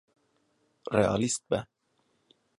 Realîst 0.95 1.41
be. 1.49 1.59